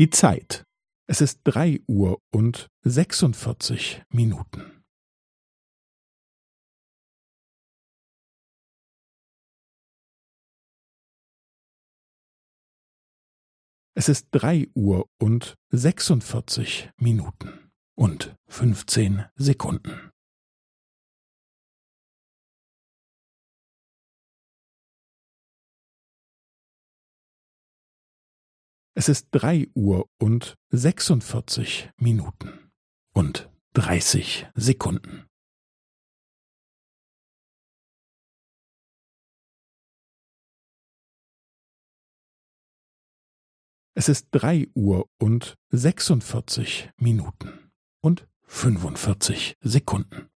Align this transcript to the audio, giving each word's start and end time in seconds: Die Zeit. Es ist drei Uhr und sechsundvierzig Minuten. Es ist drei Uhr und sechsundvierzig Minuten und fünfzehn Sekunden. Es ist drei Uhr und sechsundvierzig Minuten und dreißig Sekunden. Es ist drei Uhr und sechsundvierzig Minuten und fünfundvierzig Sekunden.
Die 0.00 0.08
Zeit. 0.08 0.64
Es 1.06 1.20
ist 1.20 1.42
drei 1.44 1.78
Uhr 1.86 2.22
und 2.32 2.68
sechsundvierzig 2.80 4.02
Minuten. 4.08 4.82
Es 13.92 14.08
ist 14.08 14.28
drei 14.30 14.68
Uhr 14.74 15.06
und 15.20 15.56
sechsundvierzig 15.68 16.88
Minuten 16.96 17.70
und 17.94 18.34
fünfzehn 18.48 19.26
Sekunden. 19.34 20.09
Es 29.00 29.08
ist 29.08 29.28
drei 29.30 29.66
Uhr 29.74 30.10
und 30.18 30.56
sechsundvierzig 30.68 31.88
Minuten 31.96 32.70
und 33.14 33.50
dreißig 33.72 34.46
Sekunden. 34.54 35.26
Es 43.94 44.10
ist 44.10 44.28
drei 44.32 44.68
Uhr 44.74 45.08
und 45.18 45.54
sechsundvierzig 45.70 46.90
Minuten 46.98 47.70
und 48.02 48.28
fünfundvierzig 48.42 49.54
Sekunden. 49.62 50.28